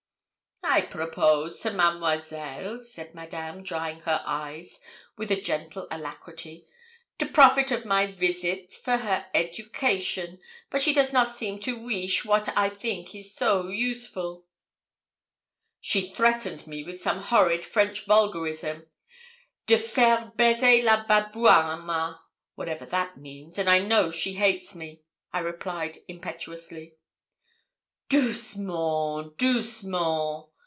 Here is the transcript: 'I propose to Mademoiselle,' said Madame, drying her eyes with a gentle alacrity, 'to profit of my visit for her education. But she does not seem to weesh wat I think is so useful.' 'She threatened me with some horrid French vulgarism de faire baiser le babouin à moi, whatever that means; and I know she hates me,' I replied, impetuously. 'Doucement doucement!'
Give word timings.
'I 0.63 0.81
propose 0.83 1.59
to 1.61 1.71
Mademoiselle,' 1.73 2.81
said 2.81 3.13
Madame, 3.15 3.61
drying 3.63 3.99
her 4.01 4.21
eyes 4.25 4.79
with 5.17 5.29
a 5.29 5.41
gentle 5.41 5.85
alacrity, 5.91 6.65
'to 7.17 7.25
profit 7.25 7.71
of 7.71 7.83
my 7.83 8.05
visit 8.05 8.71
for 8.71 8.97
her 8.97 9.25
education. 9.33 10.39
But 10.69 10.81
she 10.81 10.93
does 10.93 11.11
not 11.11 11.29
seem 11.35 11.59
to 11.61 11.75
weesh 11.77 12.23
wat 12.23 12.55
I 12.55 12.69
think 12.69 13.13
is 13.15 13.35
so 13.35 13.67
useful.' 13.67 14.45
'She 15.81 16.13
threatened 16.13 16.67
me 16.67 16.83
with 16.85 17.01
some 17.01 17.17
horrid 17.19 17.65
French 17.65 18.05
vulgarism 18.05 18.87
de 19.65 19.77
faire 19.77 20.31
baiser 20.37 20.83
le 20.83 21.05
babouin 21.09 21.81
à 21.81 21.85
moi, 21.85 22.17
whatever 22.55 22.85
that 22.85 23.17
means; 23.17 23.57
and 23.57 23.67
I 23.69 23.79
know 23.79 24.09
she 24.09 24.33
hates 24.33 24.73
me,' 24.73 25.01
I 25.33 25.39
replied, 25.39 25.97
impetuously. 26.07 26.93
'Doucement 28.09 29.37
doucement!' 29.37 30.45